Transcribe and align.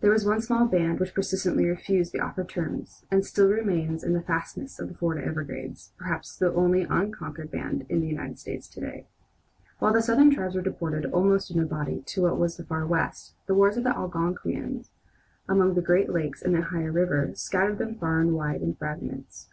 There 0.00 0.12
was 0.12 0.24
one 0.24 0.40
small 0.40 0.66
band 0.66 1.00
which 1.00 1.14
persistently 1.14 1.64
refused 1.66 2.12
the 2.12 2.20
offered 2.20 2.48
terms, 2.48 3.04
and 3.10 3.26
still 3.26 3.48
remains 3.48 4.04
in 4.04 4.12
the 4.12 4.22
fastnesses 4.22 4.78
of 4.78 4.86
the 4.86 4.94
Florida 4.94 5.26
Everglades, 5.26 5.90
perhaps 5.98 6.36
the 6.36 6.54
only 6.54 6.82
unconquered 6.82 7.50
band 7.50 7.84
in 7.88 8.00
the 8.00 8.06
United 8.06 8.38
States 8.38 8.68
to 8.68 8.80
day. 8.80 9.08
While 9.80 9.92
the 9.92 10.00
Southern 10.00 10.30
tribes 10.32 10.54
were 10.54 10.62
deported 10.62 11.06
almost 11.06 11.50
in 11.50 11.58
a 11.58 11.66
body 11.66 12.02
to 12.06 12.22
what 12.22 12.38
was 12.38 12.56
then 12.56 12.62
the 12.66 12.68
far 12.68 12.86
West, 12.86 13.34
the 13.46 13.54
wars 13.56 13.76
of 13.76 13.82
the 13.82 13.96
Algonquins, 13.98 14.92
along 15.48 15.74
the 15.74 15.82
Great 15.82 16.08
Lakes 16.08 16.40
and 16.40 16.54
the 16.54 16.60
Ohio 16.60 16.92
River, 16.92 17.32
scattered 17.34 17.78
them 17.78 17.96
far 17.96 18.20
and 18.20 18.32
wide 18.36 18.62
in 18.62 18.76
fragments. 18.76 19.48